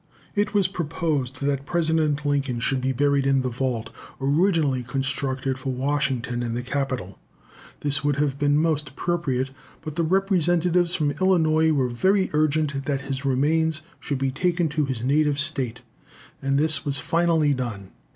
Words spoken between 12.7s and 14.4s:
that his remains should be